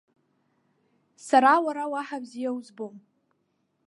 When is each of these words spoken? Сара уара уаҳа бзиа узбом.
Сара 1.27 1.51
уара 1.65 1.83
уаҳа 1.91 2.23
бзиа 2.23 2.51
узбом. 2.57 2.95